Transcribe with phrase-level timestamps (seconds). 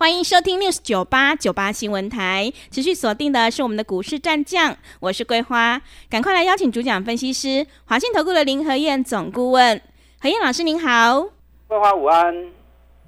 [0.00, 5.78] 欢迎收听 News 九八九八新闻台，持续锁定的是我们的股市战将，我是桂花，
[6.08, 9.78] 赶快来邀请主讲分析师华信投顾的林和燕总顾问，
[10.18, 11.28] 何燕老师您好，
[11.68, 12.34] 桂花午安，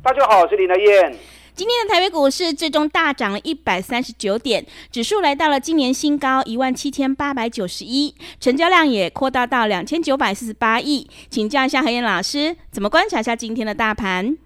[0.03, 1.17] 大家好，我是林和燕。
[1.55, 14.37] 今天的台北股市最终大涨了一百三十九点，指数来到了今年新高一万七千八百九十一，成交量也扩大到两千九百四十八亿，请教一下何燕老师，怎么观察一下今天的大盘？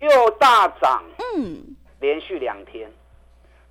[0.00, 2.88] 又大涨，嗯，连续两天，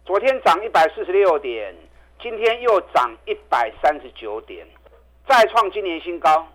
[0.05, 1.73] 昨天涨一百四十六点，
[2.21, 4.67] 今天又涨一百三十九点，
[5.25, 6.45] 再创今年新高，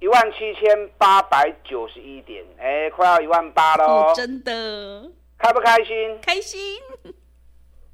[0.00, 6.18] 一万七千八百九十一点，哎，快要一万八了哦，真的，开不开心？
[6.20, 6.60] 开心，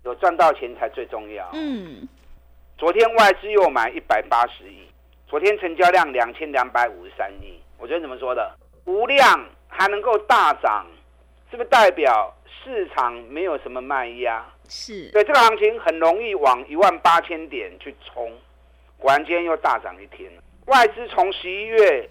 [0.03, 1.47] 有赚到钱才最重要。
[1.53, 2.09] 嗯，
[2.79, 4.89] 昨天外资又买一百八十亿，
[5.29, 8.57] 昨天成交量两千两百五十三亿，我觉得怎么说的？
[8.87, 9.47] 无量。
[9.69, 10.87] 还能够大涨，
[11.51, 14.45] 是不是代表市场没有什么卖压？
[14.69, 18.33] 是对这个行情很容易往一万八千点去冲，
[18.99, 20.31] 果然今天又大涨一天。
[20.67, 22.11] 外资从十一月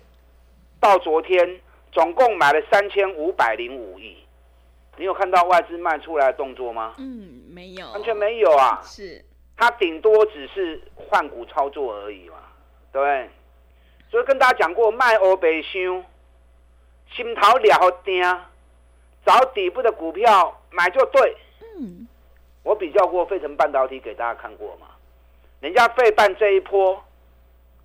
[0.79, 1.59] 到昨天，
[1.91, 4.15] 总共买了三千五百零五亿。
[4.97, 6.95] 你有看到外资卖出来的动作吗？
[6.97, 8.79] 嗯，没有，完全没有啊。
[8.81, 9.25] 是，
[9.57, 12.37] 它顶多只是换股操作而已嘛，
[12.93, 13.29] 对。
[14.09, 16.05] 所以跟大家讲过，卖欧北箱。
[17.13, 18.23] 心头了定，
[19.25, 21.37] 找底部的股票买就对。
[21.77, 22.07] 嗯，
[22.63, 24.87] 我比较过费城半导体给大家看过嘛，
[25.59, 27.03] 人家费半这一波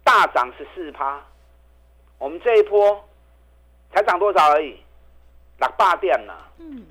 [0.05, 1.20] 大涨十四趴，
[2.18, 3.02] 我们这一波
[3.92, 4.78] 才涨多少而已，
[5.58, 6.34] 六百点呐。
[6.58, 6.86] 嗯，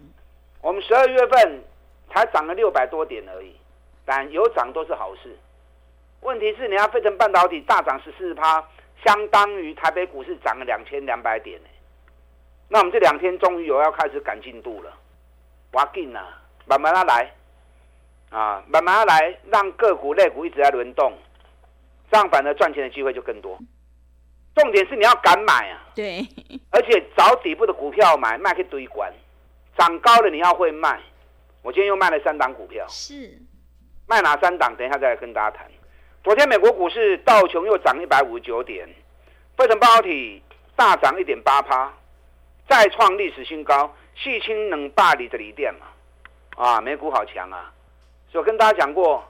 [0.62, 1.64] 我们十二月份
[2.12, 3.56] 才涨了六百多点而已，
[4.06, 5.38] 但有涨都是好事。
[6.22, 8.68] 问题是，人家费城半导体大涨十四趴，
[9.06, 11.60] 相当于台北股市涨了两千两百点
[12.72, 14.94] 那我们这两天终于有要开始赶进度了，
[15.72, 16.20] 挖紧呐，
[16.68, 17.34] 慢慢来，
[18.30, 21.12] 啊，慢慢来，让个股、类股一直在轮动，
[22.12, 23.58] 这样反而赚钱的机会就更多。
[24.54, 26.20] 重点是你要敢买啊，对，
[26.70, 29.12] 而且找底部的股票买，卖去堆关，
[29.76, 31.00] 涨高了你要会卖。
[31.64, 33.36] 我今天又卖了三档股票，是，
[34.08, 34.76] 卖哪三档？
[34.78, 35.68] 等一下再来跟大家谈。
[36.24, 38.88] 昨天美国股市道琼又涨一百五十九点，
[39.58, 40.44] 费城半导体
[40.76, 41.92] 大涨一点八趴。
[42.70, 45.88] 再创历史新高，细清能霸里的锂电嘛？
[46.56, 47.74] 啊，美股好强啊！
[48.32, 49.24] 所以我跟大家讲过，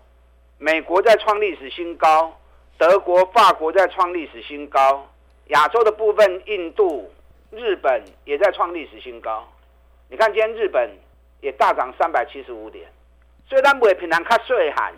[0.57, 2.37] 美国在创历史新高，
[2.77, 5.07] 德国、法国在创历史新高，
[5.45, 7.09] 亚洲的部分，印度、
[7.49, 9.47] 日本也在创历史新高。
[10.09, 10.91] 你看今天日本
[11.39, 12.91] 也大涨三百七十五点，
[13.47, 14.93] 虽然不会平常看税寒，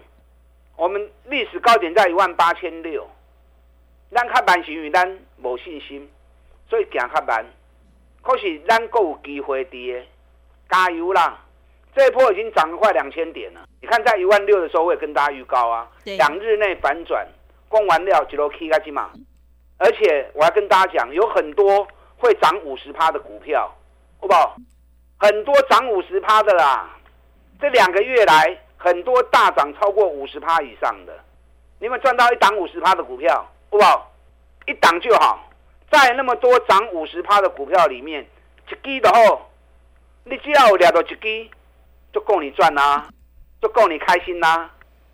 [0.75, 3.07] 我们历史高点在一万八千六，
[4.09, 6.09] 咱看板型与咱没信心，
[6.67, 7.45] 所以讲看板。
[8.21, 10.07] 可是咱够有机会跌，
[10.69, 11.39] 加油啦！
[11.95, 13.61] 这一波已经涨了快两千点了。
[13.81, 17.27] 你看在一万六的时候，我也跟大家预告啊，两日内反转，
[17.67, 19.11] 供完料就落 K 开机嘛。
[19.77, 21.87] 而且我还跟大家讲，有很多
[22.17, 23.69] 会涨五十趴的股票，
[24.19, 24.55] 好不好？
[25.17, 26.95] 很多涨五十趴的啦。
[27.59, 31.19] 这两个月来，很多大涨超过五十趴以上的，
[31.79, 33.35] 你们赚到一档五十趴的股票，
[33.69, 34.11] 好不好？
[34.67, 35.50] 一档就好。
[35.91, 38.25] 在那么多涨五十趴的股票里面，
[38.67, 39.41] 一支的话，
[40.23, 41.49] 你只要有两到一支，
[42.13, 43.09] 就够你赚啦、
[43.61, 44.71] 就够你开心啦、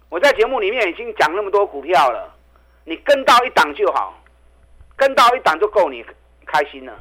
[0.09, 2.31] 我在节目里面已经讲那么多股票了，
[2.85, 4.13] 你跟到一档就好，
[4.95, 6.05] 跟到一档就够你
[6.45, 6.93] 开心了。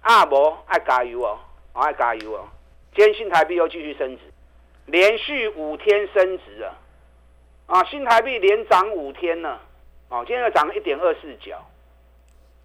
[0.00, 1.38] 阿、啊、伯爱加油哦，
[1.74, 2.48] 我爱加油哦。
[2.94, 4.22] 今天新台币又继续升值，
[4.86, 6.72] 连续五天升值啊
[7.66, 7.84] 啊！
[7.84, 9.60] 新台币连涨五天了，
[10.08, 11.62] 哦，今天又涨了一点二四角。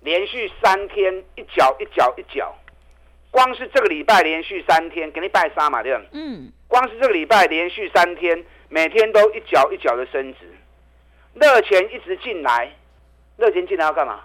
[0.01, 2.53] 连续三天一角一角一角，
[3.29, 6.01] 光是这个礼拜连续三天给你拜杀嘛，对吧？
[6.11, 6.51] 嗯。
[6.67, 10.39] 光是这个礼拜连续三天，每天都一角一角的升值，
[11.33, 12.71] 热钱一直进来，
[13.37, 14.21] 热钱进来要干嘛？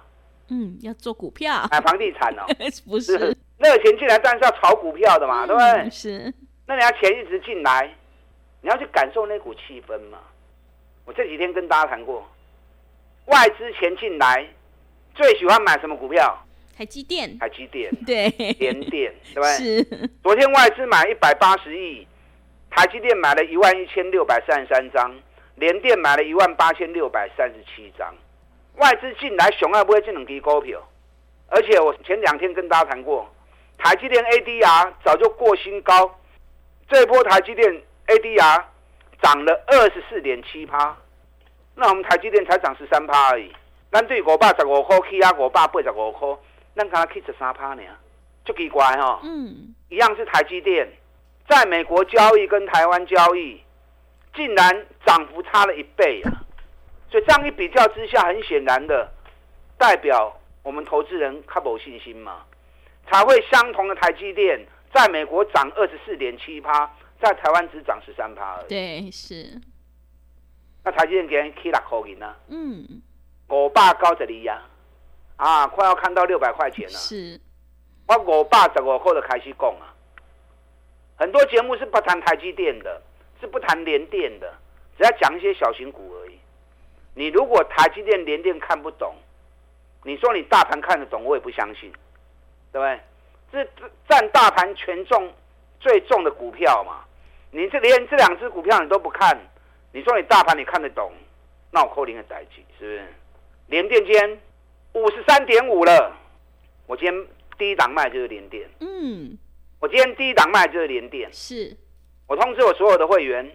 [0.49, 2.47] 嗯，要做股票，买房地产哦。
[2.89, 5.91] 不是，热钱进来当然是要炒股票的嘛，嗯、对不对？
[5.91, 6.33] 是。
[6.67, 7.93] 那你要钱一直进来，
[8.61, 10.19] 你要去感受那股气氛嘛。
[11.05, 12.25] 我这几天跟大家谈过，
[13.27, 14.47] 外资钱进来。
[15.17, 16.43] 最喜欢买什么股票？
[16.77, 17.39] 台积电。
[17.39, 17.91] 台积电。
[18.07, 18.29] 对。
[18.59, 19.49] 联电，对不对？
[19.57, 20.11] 是。
[20.23, 22.07] 昨天外资买一百八十亿，
[22.71, 25.15] 台积电买了一万一千六百三十三张，
[25.55, 28.15] 联电买了一万八千六百三十七张，
[28.77, 30.87] 外资进来熊二不会进两支股票，
[31.49, 33.27] 而且我前两天跟大家谈过，
[33.79, 36.19] 台积电 ADR 早就过新高，
[36.91, 38.65] 这一波台积电 ADR
[39.23, 40.95] 涨了二十四点七趴，
[41.75, 43.51] 那我们台积电才涨十三趴而已，
[43.91, 46.29] 咱对五百十五块起啊，五百八十五块，
[46.75, 47.83] 咱刚刚起十三趴呢，
[48.45, 49.21] 就奇怪哈。
[49.23, 50.89] 嗯，一样是台积电，
[51.49, 53.61] 在美国交易跟台湾交易。
[54.35, 56.29] 竟然涨幅差了一倍啊！
[57.11, 59.11] 所以这样一比较之下，很显然的
[59.79, 60.31] 代表
[60.63, 62.45] 我们投资人较没信心嘛，
[63.11, 64.61] 才会相同的台积电
[64.93, 68.69] 在美国涨二十四点七趴，在台湾只涨十三趴而已。
[68.69, 69.59] 对，是。
[70.85, 72.37] 那台积电给人 K 六块钱呢？
[72.49, 72.87] 嗯，
[73.49, 74.63] 五百九十二呀，
[75.37, 76.93] 啊，快要看到六百块钱了。
[76.93, 77.41] 是。
[78.07, 79.95] 我五百十五块就开始讲啊，
[81.17, 83.03] 很多节目是不谈台积电的。
[83.39, 84.51] 是不谈联电的，
[84.97, 86.39] 只要讲一些小型股而已。
[87.13, 89.15] 你如果台积电、联电看不懂，
[90.05, 91.93] 你说你大盘看得懂，我也不相信，
[92.73, 93.01] 对不对？
[93.53, 93.71] 这
[94.09, 95.31] 占大盘权重
[95.79, 97.05] 最重的股票嘛，
[97.51, 99.39] 你这连这两只股票你都不看，
[99.93, 101.13] 你说你大盘你看得懂，
[101.71, 103.15] 那我扣零的代志，是不是？
[103.69, 104.41] 联电今天
[104.93, 106.17] 五十三点五了，
[106.87, 107.27] 我今天
[107.59, 109.37] 第一档卖就是联电，嗯，
[109.81, 111.77] 我今天第一档卖就是联电，是。
[112.29, 113.51] 我通知我所有的会员，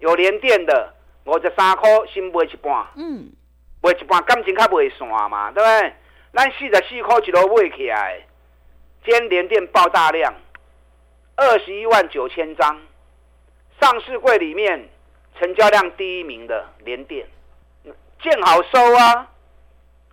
[0.00, 0.92] 有联电的
[1.24, 3.32] 五十三块先卖一半，嗯，
[3.80, 5.92] 买一半感情较袂散嘛，对不对？
[6.32, 8.26] 咱四十四块一路卖起来，
[9.04, 10.34] 今天联电爆大量，
[11.36, 12.80] 二十一万九千张，
[13.80, 14.88] 上市柜里面
[15.38, 17.26] 成交量第一名的联电，
[18.20, 19.30] 见好收啊，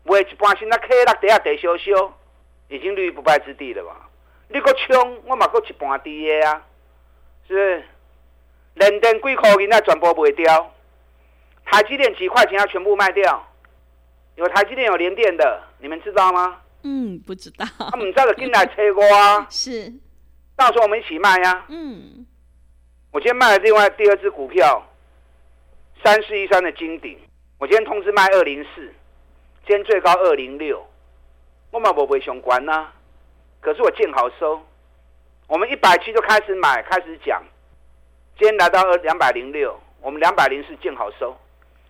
[0.04, 2.14] 卖一半现在 K 落底下得修修，
[2.70, 4.10] 已经立于不败之地了吧？
[4.50, 6.66] 你个冲，我嘛搁一半低的啊。
[7.48, 7.84] 是，
[8.76, 10.74] 联电几块钱啊全部卖掉，
[11.66, 13.48] 台积电几块钱要全部卖掉。
[14.36, 16.62] 有台积电有联电的，你们知道吗？
[16.84, 17.66] 嗯，不知道。
[17.92, 19.46] 他们在这进来催我啊。
[19.52, 19.94] 是，
[20.56, 21.66] 到时候我们一起卖呀、啊。
[21.70, 22.26] 嗯。
[23.12, 24.84] 我今天卖了另外第二支股票，
[26.04, 27.20] 三四一三的金鼎，
[27.58, 28.94] 我今天通知卖二零四，
[29.68, 30.84] 今天最高二零六，
[31.70, 32.88] 我嘛不会相关呐，
[33.60, 34.60] 可是我见好收。
[35.48, 37.42] 我们一百七就开始买，开始讲。
[38.40, 41.38] 今天来到二两百零六，我们两百零四见好收，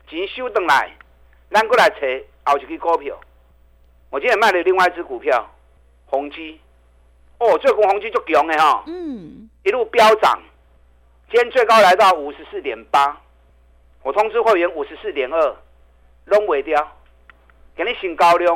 [0.09, 0.91] 钱收回来，
[1.49, 3.17] 咱过来找后一支股票。
[4.09, 5.49] 我今天卖了另外一只股票，
[6.07, 6.59] 宏基。
[7.39, 10.37] 哦，最近宏基就强的哈，嗯，一路飙涨，
[11.31, 13.17] 今天最高来到五十四点八，
[14.03, 15.55] 我通知会员五十四点二，
[16.25, 16.97] 拢未掉，
[17.83, 18.55] 给你新高量，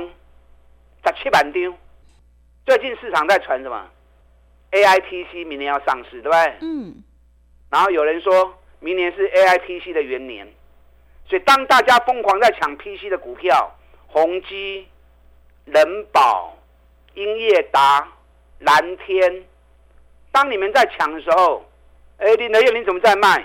[1.04, 1.78] 十七万张。
[2.64, 3.90] 最近市场在传什么
[4.72, 6.58] ？AIPC 明年要上市，对不对？
[6.62, 7.04] 嗯。
[7.72, 10.48] 然后有人说明年是 AIPC 的元年，
[11.28, 13.76] 所以当大家疯狂在抢 PC 的股票，
[14.06, 14.88] 宏基、
[15.66, 16.56] 人保、
[17.16, 18.08] 英业达、
[18.60, 19.44] 蓝天，
[20.32, 21.66] 当你们在抢的时候，
[22.18, 23.44] 哎，林德燕，你怎么在卖？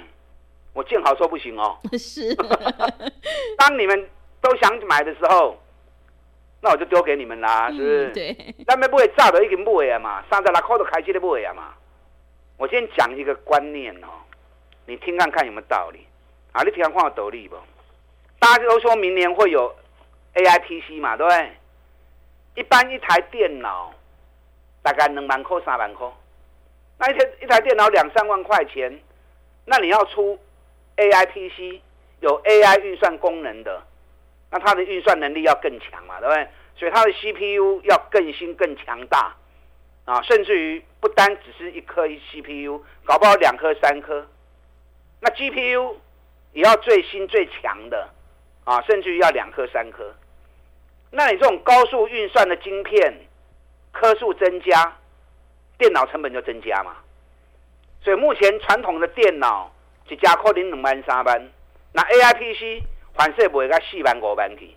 [0.75, 1.79] 我见好说不行哦。
[1.99, 2.35] 是。
[3.57, 4.11] 当你们
[4.43, 5.57] 都想买的时候。
[6.63, 8.07] 那我就丢给你们啦，是不是？
[8.09, 8.55] 嗯、对。
[8.67, 11.75] 咱们不会炸的已经买啊嘛，三十六块都开始的买啊嘛。
[12.59, 14.09] 我先讲一个观念哦，
[14.87, 16.07] 你听看看有没有道理
[16.53, 16.63] 啊？
[16.63, 17.57] 你听看看有道理不？
[18.39, 19.75] 大家都说明年会有
[20.35, 21.51] AIPC 嘛，对不对？
[22.57, 23.95] 一般一台电脑
[24.83, 26.07] 大概两万块、三万块，
[26.99, 29.01] 那一台一台电脑两三万块钱，
[29.65, 30.39] 那你要出
[30.97, 31.81] AIPC
[32.21, 33.83] 有 AI 运算功能的。
[34.51, 36.49] 那它的运算能力要更强嘛，对不对？
[36.77, 39.35] 所以它的 CPU 要更新、更强大
[40.07, 44.27] 啊，甚至于不单只是一颗 CPU，搞不好两颗、三颗。
[45.21, 45.95] 那 GPU
[46.53, 48.09] 也要最新、最强的
[48.65, 50.15] 啊，甚至于要两颗、三颗。
[51.11, 53.15] 那你这种高速运算的晶片，
[53.93, 54.97] 颗数增加，
[55.77, 56.97] 电脑成本就增加嘛。
[58.03, 59.71] 所以目前传统的电脑
[60.09, 61.49] 一加可能两万、三万，
[61.93, 62.83] 那 AI PC。
[63.15, 64.75] 反射不会个四万五万去，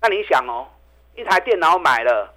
[0.00, 0.68] 那你想哦，
[1.16, 2.32] 一台电脑买了，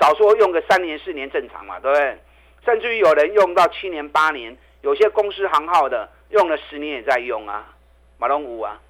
[0.00, 2.18] 少说用个三年四年正常嘛，对不对？
[2.64, 7.74] 甚至于有人用到七年八年，有些公司行号的用了十年也在用啊，
[8.16, 8.80] 马龙五啊。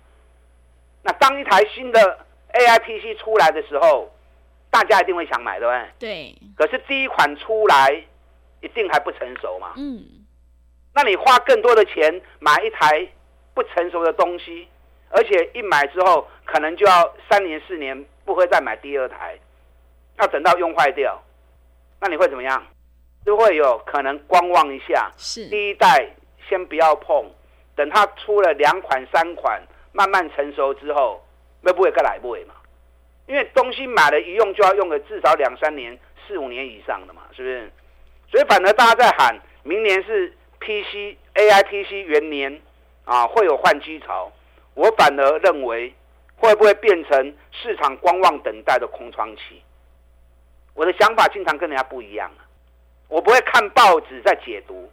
[1.03, 4.11] 那当一台新的 AI PC 出来的时候，
[4.71, 5.99] 大家一定会想买，对不对？
[5.99, 6.39] 对。
[6.57, 8.05] 可是第一款出来，
[8.61, 9.73] 一定还不成熟嘛。
[9.77, 10.05] 嗯。
[10.95, 13.09] 那你花更多的钱买一台
[13.55, 14.69] 不成熟的东西。
[15.17, 19.39] 而且一买之后，可能就要三年四年，不会再买第二台，
[20.19, 21.23] 要等到用坏掉，
[22.01, 22.67] 那你会怎么样？
[23.25, 25.47] 就会有可能观望一下，是。
[25.49, 26.11] 第一代
[26.49, 27.31] 先不要碰，
[27.77, 31.25] 等它出了两款三款慢慢成熟之后，
[31.63, 32.55] 会不会再来不会嘛？
[33.27, 37.73] 因为东西买了一用就要用个至少两三年、四五年以上的嘛，是不是？
[38.31, 42.61] 所以反而大家在喊明年是 PC AI PC 元年
[43.05, 44.33] 啊，会有换机潮。
[44.75, 45.95] 我反而认为
[46.37, 49.63] 会不会变成市场观望等待的空窗期？
[50.75, 52.31] 我的想法经常跟人家不一样，
[53.09, 54.91] 我不会看报纸在解读。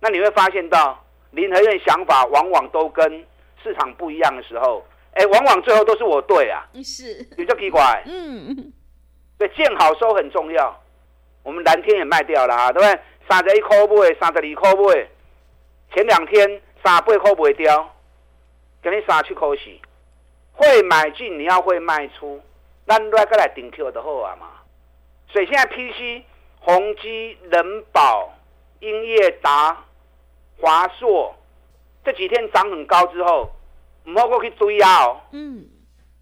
[0.00, 3.24] 那你会发现到林和彦想法往往都跟
[3.62, 6.66] 市场不一样的时候，哎，往往最后都是我对啊。
[6.82, 8.02] 是，你就奇怪。
[8.06, 8.72] 嗯，
[9.38, 10.80] 对，见好收很重要。
[11.44, 13.00] 我们蓝天也卖掉了啊，对不对？
[13.28, 15.08] 三十一块买，三十二块买。
[15.94, 16.48] 前两天
[16.84, 17.94] 三十八块卖掉，
[18.82, 19.62] 给你三十七块四。
[20.52, 22.40] 会买进，你要会卖出，
[22.86, 24.48] 咱来个来顶 Q 的好啊嘛。
[25.28, 26.24] 所以现在 PC、
[26.58, 28.32] 宏基、人保、
[28.80, 29.84] 英业达、
[30.60, 31.34] 华硕
[32.04, 33.50] 这几天涨很高之后，
[34.04, 35.20] 唔好过去追啊哦。
[35.32, 35.64] 嗯。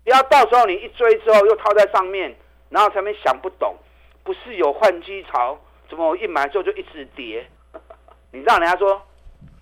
[0.04, 2.36] 不要到时候你一追之后又套在上面，
[2.68, 3.74] 然后才没想不懂，
[4.22, 5.58] 不是有换机潮，
[5.88, 7.48] 怎么我一买之后就一直跌？
[8.32, 9.00] 你知道人家说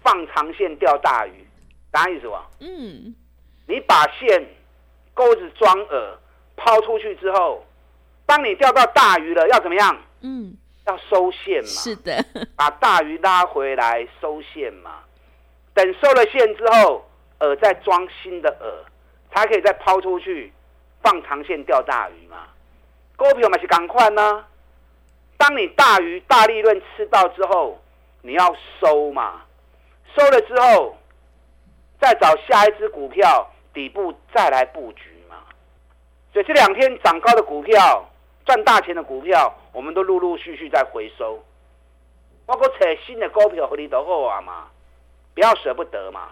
[0.02, 1.46] 放长线钓大鱼，
[1.94, 2.46] 啥意思吧？
[2.58, 3.14] 嗯。
[3.66, 4.46] 你把线
[5.14, 6.16] 钩子装饵
[6.56, 7.64] 抛出去之后。
[8.26, 9.96] 当你钓到大鱼了，要怎么样？
[10.22, 11.68] 嗯，要收线嘛。
[11.68, 12.24] 是的，
[12.56, 15.00] 把大鱼拉回来收线嘛。
[15.74, 17.04] 等收了线之后，
[17.38, 20.50] 饵再装新的饵，才可以再抛出去，
[21.02, 22.48] 放长线钓大鱼嘛。
[23.16, 24.44] 股票嘛是赶快呢。
[25.36, 27.78] 当你大鱼大利润吃到之后，
[28.22, 29.42] 你要收嘛。
[30.16, 30.96] 收了之后，
[32.04, 35.36] 再找下一支股票底部再来布局嘛。
[36.34, 38.04] 所以这两天涨高的股票。
[38.46, 41.42] 赚大钱的股票，我们都陆陆续续在回收。
[42.44, 42.74] 包括扯
[43.06, 44.66] 新的股票和你都好啊嘛，
[45.32, 46.28] 不要舍不得嘛。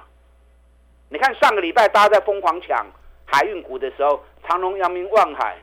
[1.08, 2.86] 你看上个礼拜大家在疯狂抢
[3.24, 5.56] 海运股的时候，长隆、阳明、望海，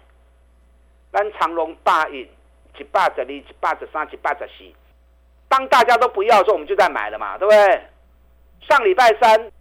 [1.12, 2.28] 咱长荣八亿
[2.80, 4.74] 一百十二、一百十三、一百十四。
[5.50, 7.82] 当大家都不要的时候，我们就在买了嘛，对不对？
[8.68, 9.52] 上礼拜三，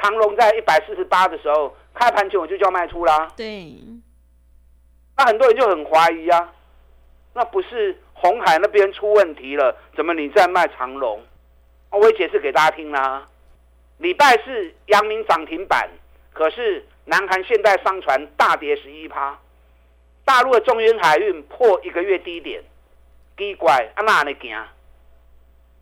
[0.00, 3.30] 长荣在一百四十八的时候，开盘前我就叫卖出啦。
[3.36, 3.74] 对。
[5.16, 6.52] 那很多人就很怀疑啊，
[7.34, 11.22] 那不是红海那边出问题了，怎么你在卖长荣？
[11.90, 13.26] 我也解释给大家听啦。
[13.98, 15.90] 礼拜四阳明涨停板，
[16.32, 19.38] 可是南韩现代商船大跌十一趴，
[20.24, 22.62] 大陆的中远海运破一个月低点，
[23.36, 24.64] 奇怪，啊那你行？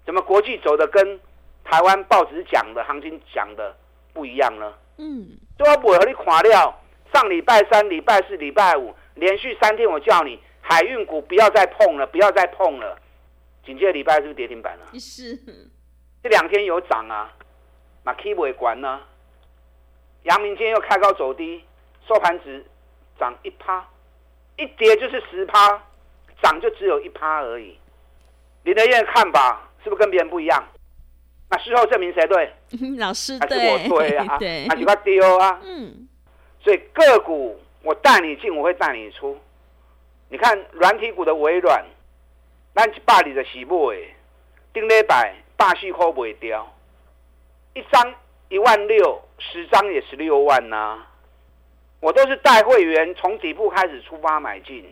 [0.04, 1.20] 怎么国际走的跟
[1.62, 3.76] 台湾报纸讲的行情讲的
[4.12, 4.72] 不一样呢？
[4.98, 6.80] 嗯，都要不和你垮掉。
[7.12, 8.94] 上礼拜三、礼拜四、礼拜五。
[9.14, 12.96] 连续三天，我叫你海运股不要再碰了，不要再碰了。
[13.66, 14.86] 紧接着礼拜是不是跌停板了？
[14.96, 15.36] 是。
[16.22, 17.32] 这两天有涨啊，
[18.04, 19.00] 那 K 不会关呢？
[20.22, 21.64] 阳明今天又开高走低，
[22.06, 22.64] 收盘值
[23.18, 23.84] 涨一趴，
[24.56, 25.82] 一跌就是十趴，
[26.40, 27.76] 涨就只有一趴而已。
[28.62, 30.64] 林德燕看法是不是跟别人不一样？
[31.50, 32.52] 那事后证明谁对？
[32.98, 34.36] 老师还是我对啊？
[34.40, 35.60] 对，还是他丢啊？
[35.64, 36.08] 嗯。
[36.62, 37.58] 所以个股。
[37.84, 39.38] 我带你进，我会带你出。
[40.28, 41.82] 你看软体股的微软，
[42.74, 43.96] 咱一百二十四买，
[44.74, 46.70] 顶礼拜八四块卖掉，
[47.74, 48.14] 一张
[48.48, 51.06] 一万六，十张也十六万呐、啊。
[52.00, 54.84] 我都是带会员从底部开始出发买进。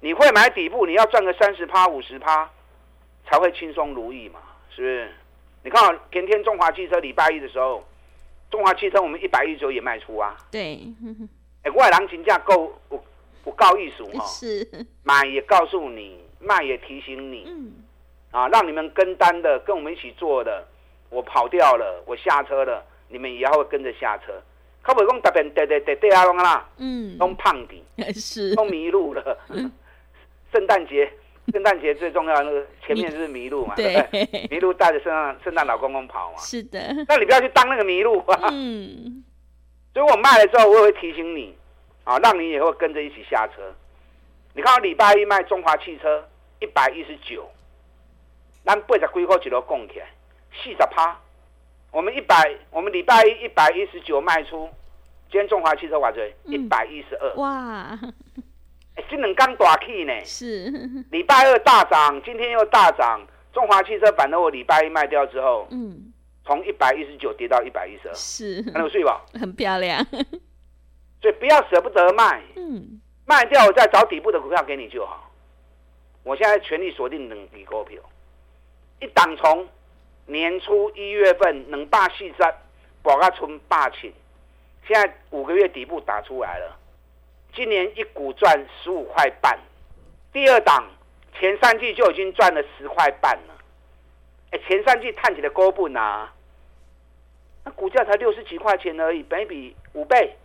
[0.00, 2.48] 你会买底部，你要赚个三十趴、五十趴，
[3.26, 4.38] 才会轻松如意嘛，
[4.76, 5.10] 是不是？
[5.64, 7.82] 你看，前天中华汽车礼拜一的时候，
[8.50, 10.36] 中华汽车我们一百一十九也卖出啊。
[10.50, 10.78] 对。
[11.62, 13.02] 哎，外行情价够我
[13.44, 17.72] 我告一数哈， 是买也告诉你，卖也提醒你，嗯，
[18.30, 20.66] 啊，让你们跟单的跟我们一起做的，
[21.08, 24.34] 我跑掉了，我下车了，你们也要跟着下车。
[24.82, 29.38] 可不讲特别对对对对啊，龙啊，嗯，都胖底，是都迷路了。
[30.52, 31.10] 圣诞节，
[31.52, 34.48] 圣诞节最重要的那个前面就是迷路嘛，对不对？
[34.50, 36.80] 迷路带着圣诞圣诞老公公跑嘛，是的。
[37.06, 39.22] 那你不要去当那个迷路啊，嗯。
[39.92, 41.56] 所以我卖了之后，我也会提醒你，
[42.02, 43.62] 啊，让你也会跟着一起下车。
[44.54, 46.28] 你看，我礼拜一卖中华汽车
[46.60, 47.48] 一百一十九，
[48.64, 50.06] 咱八十几块一路供起来，
[50.52, 51.16] 四十趴。
[51.92, 54.68] 我们一百，我们礼拜一一百一十九卖出，
[55.30, 56.12] 今天中华汽车多少？
[56.46, 57.32] 一百一十二。
[57.34, 57.96] 哇！
[58.96, 60.12] 哎，这两天大起呢。
[60.24, 60.70] 是。
[61.10, 63.20] 礼拜二大涨，今天又大涨。
[63.52, 66.10] 中华汽车反正我礼拜一卖掉之后，嗯。
[66.46, 69.24] 从一百一十九跌到一百一十二，是，很有税吧？
[69.32, 70.04] 很漂亮，
[71.22, 75.32] 所以不要舍不得卖，嗯，卖掉我再找底部的股票给你就好。
[76.22, 77.98] 我现在全力锁定两支股票，
[79.00, 79.66] 一档从
[80.26, 82.34] 年初一月份能霸四十，
[83.02, 84.12] 博到剩百七，
[84.86, 86.76] 现在五个月底部打出来了，
[87.54, 89.58] 今年一股赚十五块半，
[90.32, 90.84] 第二档
[91.38, 93.54] 前三季就已经赚了十块半了。
[94.50, 96.28] 哎，前三季探起的高不拿，
[97.64, 100.36] 那股价才六十几块钱而已，本益比五倍，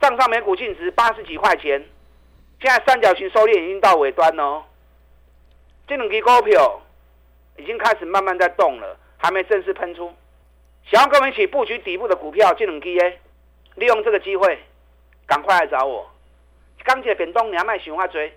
[0.00, 1.84] 账上每股净值八十几块钱，
[2.60, 4.64] 现在三角形收敛已经到尾端哦。
[5.86, 6.82] 这两支股票
[7.56, 10.12] 已经开始慢慢在动了，还没正式喷出。
[10.90, 13.20] 想要跟我们一起布局底部的股票，这两支诶，
[13.76, 14.58] 利用这个机会，
[15.26, 16.10] 赶快来找我。
[16.86, 18.32] 钢铁变动，你要卖循环锥，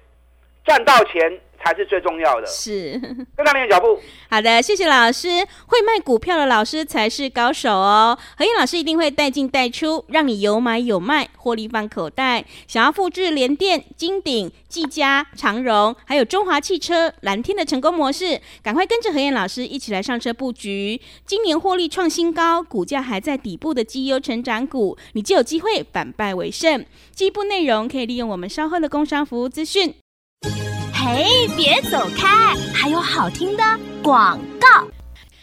[0.65, 1.39] 赚到钱。
[1.63, 2.99] 才是最重要的，是
[3.35, 3.99] 跟上你的脚步。
[4.29, 5.27] 好的，谢谢老师。
[5.67, 8.17] 会卖股票的老师才是高手哦。
[8.37, 12.45] 何燕老师一定会带进带出，让你有买有卖，获利放口袋。
[12.67, 20.99] 想要复制联电、金鼎、技嘉、长荣，还有中华汽车、蓝天的成功模式，赶快跟着何燕老师一起来上车布局。
[21.25, 26.85] 今年获利创新高，股价还在底部的绩优成长股，你就有机会反败为胜。
[27.13, 29.93] 进一步内容可以利用我们稍后的工商服务资讯。
[31.01, 32.53] 嘿，别走开！
[32.74, 33.63] 还有好听的
[34.03, 34.86] 广告。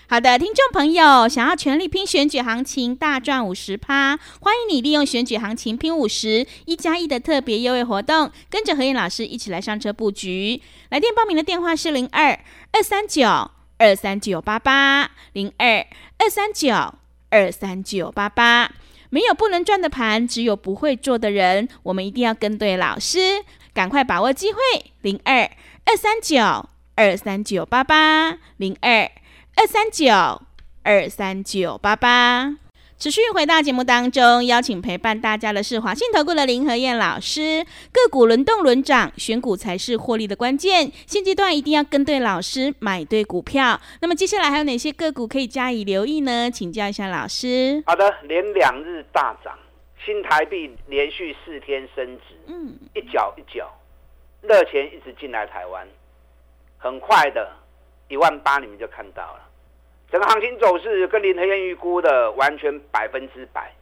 [0.06, 10.60] 好的，听众朋友，想要全力拼选举行情，大赚五十趴，欢迎你利用选举行情拼五十一加一的特别优惠活动，跟着何燕老师一起来上车布局。
[10.90, 12.38] 来电报名的电话是零二
[12.72, 13.26] 二三九
[13.78, 15.86] 二三九八八零二
[16.18, 16.74] 二三九
[17.30, 18.70] 二三九八八。
[19.08, 21.66] 没有不能赚的盘，只有不会做的人。
[21.84, 23.42] 我们一定要跟对老师。
[23.76, 24.58] 赶快把握机会，
[25.02, 25.42] 零二
[25.84, 29.02] 二三九二三九八八，零二
[29.54, 30.40] 二三九
[30.82, 32.56] 二三九八八。
[32.96, 37.62] 持续回到节目当中，邀请陪伴大家的是华信投顾的林和燕老师。
[37.92, 40.90] 个股轮动轮涨，选股才是获利的关键。
[41.06, 43.78] 现阶段一定要跟对老师，买对股票。
[44.00, 46.50] 那么接下来还有哪些个股可以加以留意呢？
[46.50, 47.82] 请教一下老师。
[47.86, 49.52] 好的，连两日大涨。
[50.06, 53.68] 新台币连续四天升值，嗯，一角一角，
[54.40, 55.84] 热钱一直进来台湾，
[56.78, 57.50] 很快的，
[58.06, 59.40] 一万八你们就看到了，
[60.08, 63.74] 整个行情走势跟林和燕预估的完全百分之百。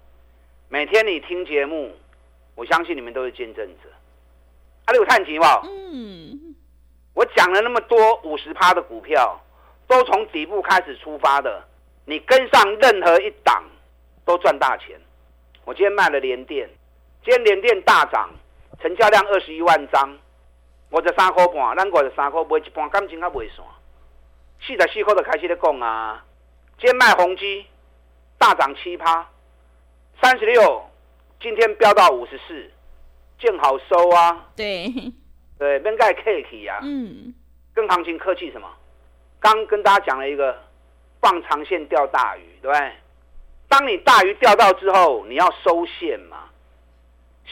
[0.70, 1.94] 每天你听节目，
[2.54, 3.90] 我相信你们都是见证者。
[4.86, 5.60] 阿有看齐吗？
[5.64, 6.56] 嗯，
[7.12, 9.38] 我讲了那么多五十趴的股票，
[9.86, 11.62] 都从底部开始出发的，
[12.06, 13.62] 你跟上任何一档
[14.24, 14.98] 都赚大钱。
[15.64, 16.68] 我今天卖了联电，
[17.24, 18.30] 今天联电大涨，
[18.80, 20.18] 成交量二十一万张，
[20.90, 23.66] 我才三块半，咱五十三块，卖一半感情还未算，
[24.60, 26.24] 四十四块就开始在讲啊。
[26.78, 27.64] 今天卖宏基，
[28.36, 29.26] 大涨七趴，
[30.20, 30.84] 三十六，
[31.40, 32.70] 今天飙到五十四，
[33.38, 34.48] 见好收啊。
[34.56, 34.92] 对，
[35.58, 36.80] 对，免盖客气啊。
[36.82, 37.32] 嗯，
[37.72, 38.68] 跟行情客气什么？
[39.40, 40.58] 刚跟大家讲了一个
[41.20, 42.92] 放长线钓大鱼，对不对？
[43.76, 46.44] 当你大鱼钓到之后，你要收线嘛？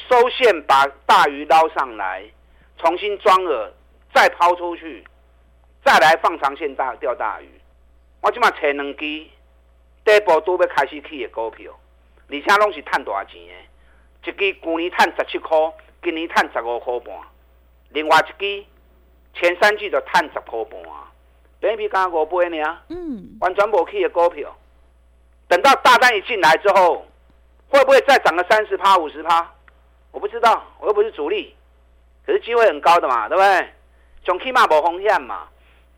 [0.09, 2.23] 收线把大鱼捞上来，
[2.79, 3.71] 重新装饵，
[4.15, 5.03] 再抛出去，
[5.85, 7.49] 再来放长线大钓大鱼。
[8.21, 8.99] 我即马找两支，
[10.05, 11.77] 第一步都要开始起的股票，
[12.31, 14.31] 而且拢是赚大钱的。
[14.31, 15.59] 一支去年赚十七块，
[16.05, 17.17] 今年赚十五块半；
[17.89, 18.65] 另外一支
[19.35, 20.81] 前三季就赚十块半，
[21.59, 24.57] 本益比刚五倍呢，嗯，完全无起的股票。
[25.53, 27.07] 等到大单一进来之后，
[27.69, 29.47] 会不会再涨个三十趴、五十趴？
[30.11, 31.55] 我不知道，我又不是主力，
[32.25, 33.69] 可是机会很高的嘛，对不对？
[34.25, 35.47] 总起码无风险嘛。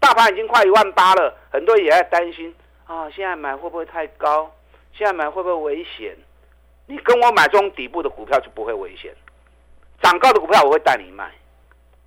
[0.00, 2.52] 大盘已经快一万八了，很多人也在担心
[2.84, 4.50] 啊，现在买会不会太高？
[4.92, 6.16] 现在买会不会危险？
[6.86, 9.14] 你跟我买这种底部的股票就不会危险，
[10.02, 11.30] 涨高的股票我会带你卖。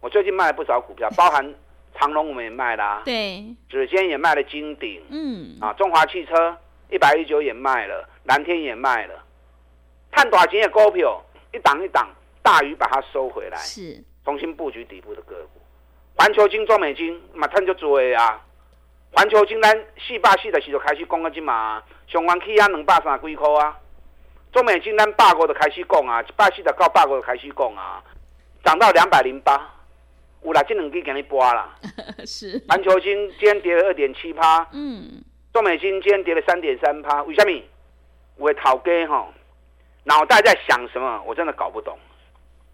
[0.01, 1.55] 我最近卖了不少股票， 包含
[1.97, 6.57] 长隆我们也卖啦、啊，对，指尖也卖了金鼎，嗯，啊，中华汽车。
[6.89, 9.23] 一百一九也卖了，蓝天也卖了，
[10.12, 11.21] 探大钱的股票
[11.54, 12.08] 一档一档，
[12.41, 15.62] 大鱼把它收回来，是重新布局底部的个股。
[16.15, 18.41] 环球金、中美金马上就做啊！
[19.12, 23.78] 环球金咱四百四的时就开始讲啊金嘛，上湾起啊两百三几块啊，
[24.52, 28.04] 中美金咱百五就开始讲啊，一百四十到百五就开始讲啊，
[28.63, 29.73] 涨到两百零八，
[30.41, 31.76] 有啦，这两支给你播啦。
[32.26, 35.23] 是环球金今天跌了二点七趴，嗯。
[35.53, 37.63] 中美金今天跌了三点三趴，为什么？
[38.36, 39.27] 我头家哈，
[40.03, 41.21] 脑袋在想什么？
[41.25, 41.97] 我真的搞不懂。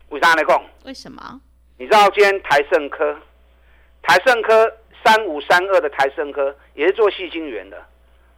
[0.09, 0.61] 为啥来讲？
[0.83, 1.39] 为什么？
[1.77, 3.17] 你知道今天台盛科，
[4.01, 4.71] 台盛科
[5.03, 7.81] 三五三二的台盛科也是做细晶圆的。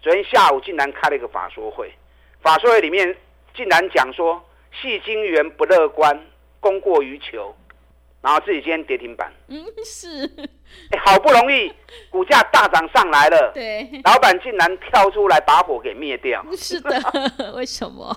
[0.02, 1.91] 昨天下午竟然开了一个法说会，
[2.41, 3.15] 法说会里面
[3.56, 6.17] 竟然讲说细晶圆不乐观，
[6.60, 7.56] 供过于求。
[8.26, 9.32] 然后自己今天跌停板。
[9.50, 10.26] 嗯，是。
[10.90, 11.72] 哎，好不容易
[12.10, 16.44] 股价大涨上来了，对，老板竟然跳出来把火给灭掉。
[16.58, 17.00] 是的，
[17.54, 18.12] 为什么？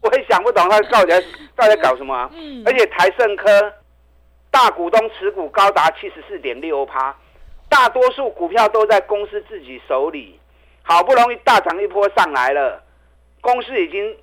[0.00, 1.20] 我也想不懂他到底在
[1.56, 2.30] 到底在搞什么啊。
[2.34, 2.62] 嗯。
[2.64, 3.50] 而且台盛科
[4.48, 7.12] 大股东持股高达七十四点六趴，
[7.68, 10.38] 大多数股票都在公司自己手里。
[10.82, 12.80] 好不容易大涨一波上来了，
[13.40, 14.16] 公司已经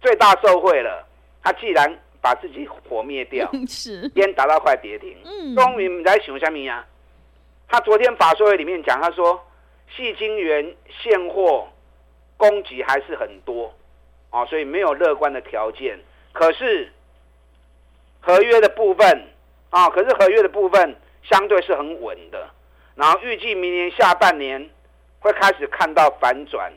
[0.00, 1.06] 最大受惠了，
[1.42, 1.98] 他既然。
[2.20, 5.16] 把自己火灭掉， 是，先达到快跌停。
[5.24, 6.84] 嗯，终于你在想什么呀？
[7.68, 9.42] 他昨天法说会里面讲，他说，
[9.96, 11.68] 细晶圆现货
[12.36, 13.72] 供给还是很多，
[14.30, 15.98] 啊，所以没有乐观的条件。
[16.32, 16.92] 可是
[18.20, 19.28] 合约的部分
[19.70, 22.50] 啊，可是合约的部分相对是很稳的。
[22.96, 24.68] 然后预计明年下半年
[25.20, 26.72] 会开始看到反转，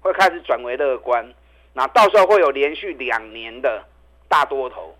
[0.00, 1.32] 会开始转为乐观。
[1.74, 3.84] 那到时候会有连续两年的。
[4.32, 4.96] 大多头，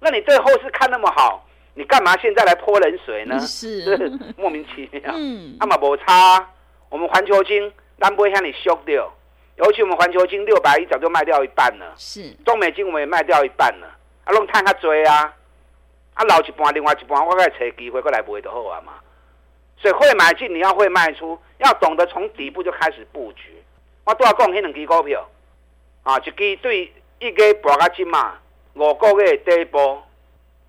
[0.00, 3.38] 那你对后市看那么好，你干嘛现在来泼冷水呢？
[3.46, 5.12] 是，是 莫名其妙。
[5.14, 6.48] 嗯，那么无差，
[6.88, 9.12] 我们环球金单不会向你修掉。
[9.56, 11.92] 尤其我们环球金六百一早就卖掉一半了。
[11.98, 13.86] 是，中美金我们也卖掉一半了。
[14.24, 15.34] 啊，拢探较追啊，
[16.14, 18.94] 啊，留一半，另外一半我再找机会过来买就好啊嘛。
[19.76, 23.62] 所以会买进，你要会卖出，要懂得从底部就开始布局。
[24.04, 25.28] 我都要讲，那两支股票，
[26.04, 28.38] 啊，一支对一个博个金嘛。
[28.74, 30.02] 五个月第一波，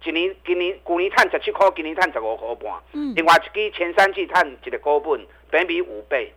[0.04, 2.74] 今年今年去年赚十七块，今年赚十五块半。
[2.92, 6.34] 嗯，另外一支前三季赚一个股本，本比五倍，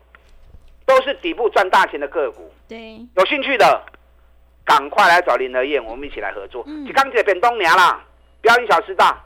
[0.86, 2.52] 都是底部赚大钱的个股。
[2.68, 3.82] 对，有兴趣的
[4.64, 6.62] 赶快来找林德燕，我们一起来合作。
[6.66, 8.04] 嗯，刚姐变东娘啦，
[8.40, 9.25] 不要因小失大。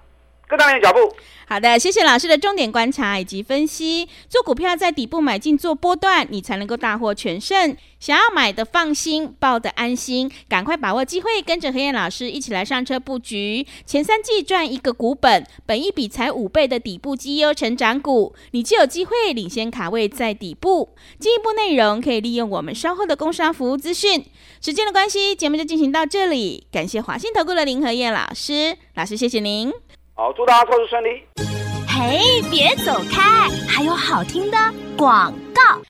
[0.57, 0.99] 跟上你的脚步。
[1.47, 4.09] 好的，谢谢老师的重点观察以及分析。
[4.29, 7.77] 做股票在底部买进做波段，你才能够大获全胜。
[7.99, 13.67] 想要买的放心，抱的安心，赶快把握机会，跟着何燕老师一起来上车布局。
[13.85, 20.95] 前三季赚一个股本，本一笔才五倍的底部绩优成长股，你就有机会领先卡位在底部。
[21.19, 24.25] 进一步内容可以利用我们稍后的工商服务资讯。
[24.61, 26.69] 时间的关系，节目就进行到这里。
[26.71, 29.73] 感谢华信投顾的林何燕老师，老师谢谢您。
[30.21, 31.23] 好，祝大家操作顺利。
[31.89, 34.59] 嘿，别走开，还有好听的
[34.95, 35.81] 广告。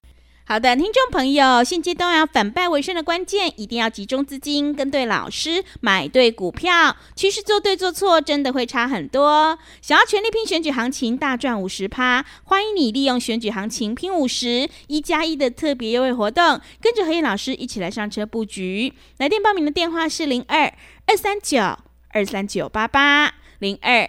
[0.44, 6.94] 好的，听众朋友，现阶段要反败为胜的关键，一定要集中资金，跟对老师，买对股票。
[7.16, 9.58] 趋势做对做错，真的会差很多。
[9.82, 18.94] 想要全力拼选举行情，大赚五十趴，欢迎你利用选举行情拼五十一加一的特别优惠活动，跟着何燕老师一起来上车布局。
[19.18, 20.72] 来电报名的电话是零二
[21.06, 21.58] 二三九
[22.10, 24.08] 二三九八八零二。